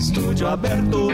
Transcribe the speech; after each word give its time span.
Estúdio 0.00 0.48
aberto. 0.48 1.08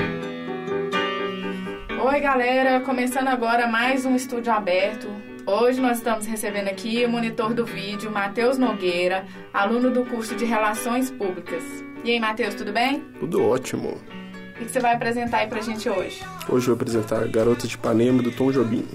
Oi, 2.05 2.21
galera, 2.21 2.79
começando 2.83 3.27
agora 3.27 3.67
mais 3.67 4.07
um 4.07 4.15
estúdio 4.15 4.53
aberto. 4.53 5.09
Hoje 5.45 5.81
nós 5.81 5.99
estamos 5.99 6.25
recebendo 6.25 6.69
aqui 6.69 7.05
o 7.05 7.09
monitor 7.09 7.53
do 7.53 7.67
vídeo, 7.67 8.13
Matheus 8.13 8.59
Nogueira, 8.59 9.27
aluno 9.53 9.91
do 9.91 10.05
curso 10.05 10.37
de 10.37 10.45
Relações 10.45 11.11
Públicas. 11.11 11.65
E 12.05 12.13
aí, 12.13 12.21
Matheus, 12.21 12.55
tudo 12.55 12.73
bem? 12.73 13.01
Tudo 13.19 13.45
ótimo. 13.45 14.01
O 14.55 14.65
que 14.65 14.71
você 14.71 14.79
vai 14.79 14.95
apresentar 14.95 15.39
aí 15.39 15.49
pra 15.49 15.61
gente 15.61 15.91
hoje? 15.91 16.23
Hoje 16.49 16.69
eu 16.69 16.77
vou 16.77 16.81
apresentar 16.81 17.27
Garota 17.27 17.67
de 17.67 17.75
Ipanema 17.75 18.23
do 18.23 18.31
Tom 18.31 18.53
Jobim. 18.53 18.87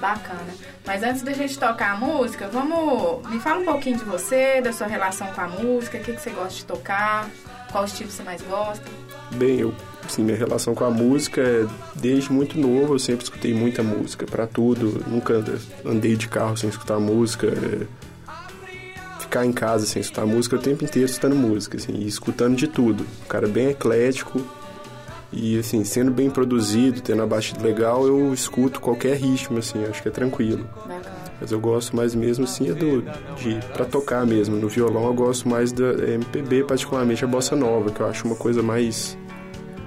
Bacana. 0.00 0.52
Mas 0.84 1.04
antes 1.04 1.22
da 1.22 1.32
gente 1.32 1.56
tocar 1.56 1.92
a 1.92 1.96
música, 1.96 2.48
vamos. 2.48 3.24
Me 3.30 3.38
fala 3.38 3.60
um 3.60 3.64
pouquinho 3.64 3.98
de 3.98 4.04
você, 4.04 4.60
da 4.60 4.72
sua 4.72 4.88
relação 4.88 5.28
com 5.28 5.40
a 5.40 5.46
música, 5.46 5.96
o 5.96 6.00
que, 6.00 6.12
que 6.12 6.20
você 6.20 6.30
gosta 6.30 6.54
de 6.54 6.64
tocar, 6.64 7.30
qual 7.70 7.84
estilo 7.84 8.10
você 8.10 8.22
mais 8.22 8.42
gosta. 8.42 8.84
Bem, 9.32 9.60
eu, 9.60 9.74
assim, 10.04 10.22
minha 10.22 10.36
relação 10.36 10.74
com 10.74 10.84
a 10.84 10.90
música 10.90 11.40
é 11.40 11.66
desde 11.94 12.32
muito 12.32 12.58
novo, 12.58 12.94
eu 12.94 12.98
sempre 12.98 13.24
escutei 13.24 13.52
muita 13.52 13.82
música, 13.82 14.26
para 14.26 14.46
tudo. 14.46 15.02
Nunca 15.06 15.44
andei 15.84 16.16
de 16.16 16.28
carro 16.28 16.56
sem 16.56 16.70
escutar 16.70 16.98
música. 16.98 17.46
É, 17.46 17.86
ficar 19.20 19.44
em 19.44 19.52
casa 19.52 19.84
sem 19.86 20.00
escutar 20.00 20.24
música 20.24 20.56
o 20.56 20.58
tempo 20.58 20.84
inteiro 20.84 21.06
escutando 21.06 21.34
música, 21.34 21.76
assim, 21.76 21.92
e 21.92 22.06
escutando 22.06 22.56
de 22.56 22.68
tudo. 22.68 23.04
Um 23.24 23.28
cara 23.28 23.48
bem 23.48 23.68
eclético, 23.70 24.40
e 25.32 25.58
assim, 25.58 25.84
sendo 25.84 26.10
bem 26.10 26.30
produzido, 26.30 27.00
tendo 27.00 27.22
a 27.22 27.26
batida 27.26 27.62
legal, 27.62 28.06
eu 28.06 28.32
escuto 28.32 28.80
qualquer 28.80 29.16
ritmo, 29.16 29.58
assim, 29.58 29.84
acho 29.84 30.02
que 30.02 30.08
é 30.08 30.12
tranquilo. 30.12 30.66
Mas 31.40 31.52
eu 31.52 31.60
gosto 31.60 31.94
mais 31.94 32.14
mesmo 32.14 32.44
assim 32.44 32.70
é 32.70 32.74
do 32.74 33.02
de 33.36 33.58
para 33.72 33.84
tocar 33.84 34.26
mesmo. 34.26 34.56
No 34.56 34.68
violão 34.68 35.06
eu 35.06 35.14
gosto 35.14 35.48
mais 35.48 35.72
da 35.72 35.92
MPB, 35.92 36.64
particularmente 36.64 37.24
a 37.24 37.28
bossa 37.28 37.54
nova, 37.54 37.90
que 37.90 38.00
eu 38.00 38.06
acho 38.06 38.26
uma 38.26 38.36
coisa 38.36 38.62
mais 38.62 39.16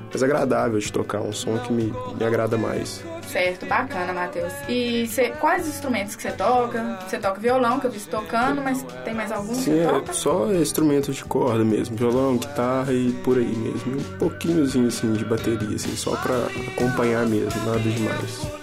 mais 0.09 0.23
agradável 0.23 0.79
de 0.79 0.91
tocar, 0.91 1.21
um 1.21 1.31
som 1.31 1.57
que 1.59 1.71
me, 1.71 1.93
me 2.17 2.25
agrada 2.25 2.57
mais. 2.57 3.03
Certo, 3.27 3.67
bacana, 3.67 4.11
Matheus. 4.11 4.51
E 4.67 5.07
cê, 5.07 5.29
quais 5.39 5.67
instrumentos 5.67 6.15
que 6.15 6.23
você 6.23 6.31
toca? 6.31 6.97
Você 7.07 7.19
toca 7.19 7.39
violão, 7.39 7.79
que 7.79 7.85
eu 7.85 7.91
vi 7.91 7.99
tocando, 7.99 8.59
mas 8.59 8.83
tem 9.05 9.13
mais 9.13 9.31
algum 9.31 9.53
Sim, 9.53 9.71
que 9.71 10.09
é 10.09 10.13
só 10.13 10.51
instrumentos 10.51 11.15
de 11.15 11.23
corda 11.23 11.63
mesmo, 11.63 11.95
violão, 11.95 12.37
guitarra 12.37 12.91
e 12.91 13.11
por 13.23 13.37
aí 13.37 13.55
mesmo. 13.55 13.97
Um 13.97 14.17
pouquinhozinho 14.17 14.87
assim 14.87 15.13
de 15.13 15.23
bateria, 15.23 15.75
assim, 15.75 15.95
só 15.95 16.15
pra 16.15 16.35
acompanhar 16.75 17.27
mesmo, 17.27 17.63
nada 17.65 17.79
demais. 17.79 18.58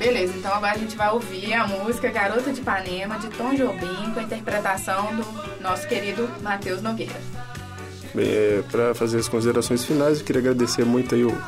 Beleza, 0.00 0.32
então 0.34 0.50
agora 0.54 0.72
a 0.72 0.78
gente 0.78 0.96
vai 0.96 1.10
ouvir 1.10 1.52
a 1.52 1.66
música 1.66 2.08
Garota 2.08 2.50
de 2.50 2.58
Ipanema, 2.62 3.18
de 3.18 3.28
Tom 3.28 3.54
Jobim, 3.54 4.10
com 4.14 4.20
a 4.20 4.22
interpretação 4.22 5.14
do 5.14 5.62
nosso 5.62 5.86
querido 5.86 6.26
Matheus 6.40 6.80
Nogueira. 6.80 7.20
Bem, 8.14 8.26
é, 8.26 8.62
para 8.72 8.94
fazer 8.94 9.18
as 9.18 9.28
considerações 9.28 9.84
finais, 9.84 10.18
eu 10.18 10.24
queria 10.24 10.40
agradecer 10.40 10.86
muito 10.86 11.14
aí 11.14 11.22
o, 11.22 11.38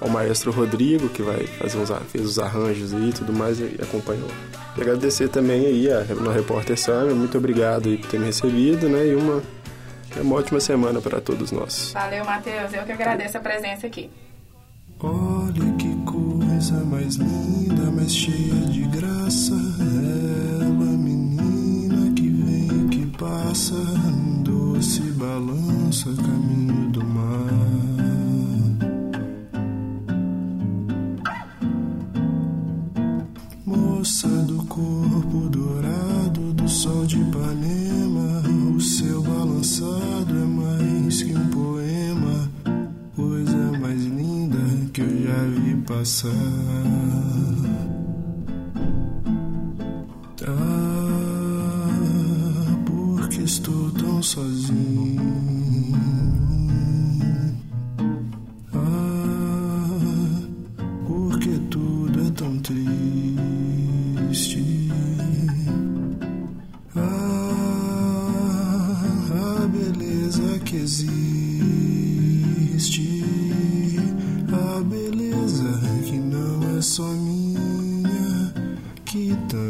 ao 0.00 0.08
maestro 0.08 0.52
Rodrigo, 0.52 1.08
que 1.08 1.20
vai 1.20 1.48
fazer 1.48 1.78
uns, 1.78 1.90
fez 2.08 2.24
os 2.24 2.38
arranjos 2.38 2.94
aí 2.94 3.08
e 3.08 3.12
tudo 3.12 3.32
mais 3.32 3.58
e 3.58 3.76
acompanhou. 3.82 4.30
E 4.76 4.82
agradecer 4.82 5.28
também 5.28 5.66
aí 5.66 5.90
a, 5.90 6.04
no 6.04 6.30
Repórter 6.30 6.78
Sam, 6.78 7.06
muito 7.06 7.36
obrigado 7.36 7.88
aí 7.88 7.98
por 7.98 8.08
ter 8.08 8.20
me 8.20 8.26
recebido, 8.26 8.88
né? 8.88 9.04
E 9.04 9.16
uma, 9.16 9.42
uma 10.18 10.36
ótima 10.36 10.60
semana 10.60 11.00
para 11.00 11.20
todos 11.20 11.50
nós. 11.50 11.90
Valeu, 11.92 12.24
Matheus. 12.24 12.72
Eu 12.72 12.84
que 12.84 12.92
agradeço 12.92 13.36
a 13.36 13.40
presença 13.40 13.84
aqui. 13.84 14.08
Coisa 16.56 16.82
mais 16.86 17.16
linda, 17.16 17.90
mais 17.90 18.16
cheia 18.16 18.54
de 18.70 18.80
graça. 18.84 19.54
Ela, 20.58 20.86
menina 20.96 22.10
que 22.14 22.30
vem, 22.30 22.88
que 22.88 23.04
passa, 23.18 23.74
num 23.74 24.42
doce 24.42 25.02
balança, 25.02 26.08
caminho 26.14 26.90
do 26.92 27.04
mar. 27.04 27.52
Moça 33.66 34.26
do 34.26 34.64
corpo 34.64 35.50
dourado 35.50 36.54
do 36.54 36.66
sol 36.66 37.04
de 37.04 37.20
Ipanema, 37.20 38.42
o 38.74 38.80
seu 38.80 39.20
balançado 39.20 40.34
é 40.34 40.46
mais 40.46 41.22
que 41.22 41.36
um 41.36 41.48
poema, 41.48 41.95
vi 45.46 45.74
passar. 45.82 46.30
Ah, 50.46 51.88
porque 52.84 53.42
estou 53.42 53.90
tão 53.92 54.22
sozinho. 54.22 55.20
Ah, 58.74 59.98
porque 61.06 61.58
tudo 61.70 62.26
é 62.26 62.30
tão 62.30 62.58
triste. 62.58 62.82
Ah, 66.94 67.82
a 69.62 69.66
beleza 69.66 70.58
que 70.64 70.76
existe. 70.76 71.45